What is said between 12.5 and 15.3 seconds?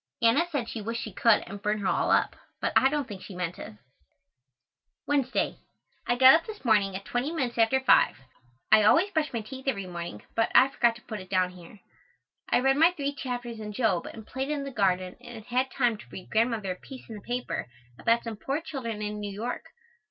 read my three chapters in Job and played in the garden